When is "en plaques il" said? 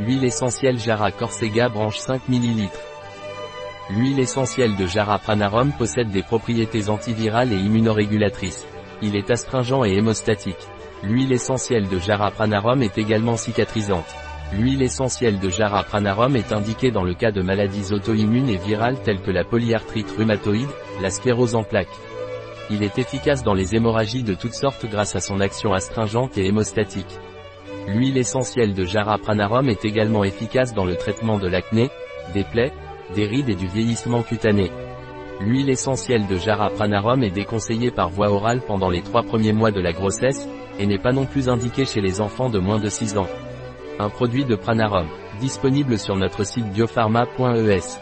21.54-22.82